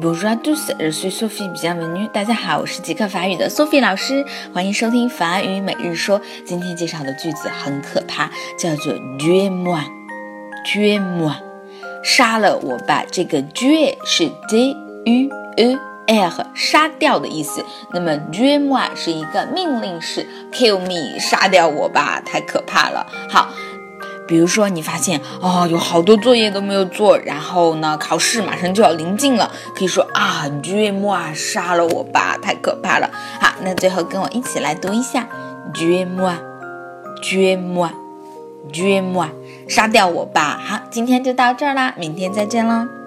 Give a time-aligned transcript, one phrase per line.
[0.00, 2.06] Bonjour à tous, je suis Sophie 比较美女。
[2.12, 4.24] 大家好，我是极客法语的 Sophie 老师，
[4.54, 6.20] 欢迎收听法语每日说。
[6.46, 11.34] 今天介绍的句子很可怕，叫做 “tue moi”，“tue moi”，
[12.04, 13.04] 杀了我吧。
[13.10, 14.70] 这个 “tue” 是 d
[15.04, 15.76] u e
[16.06, 17.64] r，杀掉的意思。
[17.92, 23.04] 那么 “tue moi” 是一个命令式，“kill me”，杀掉我吧，太可怕了。
[23.28, 23.48] 好。
[24.28, 33.10] 比如说，你发现哦，有好多作业都没有做，然后呢，考试马上就要临近了，可以说啊，tue moi，杀了我吧，太可怕了。
[33.40, 35.26] 好，那最后跟我一起来读一下
[35.72, 39.28] ，tue moi，tue moi，tue moi，
[39.66, 40.60] 杀掉我吧。
[40.62, 42.97] 好，今天就到这儿啦，明天再见喽。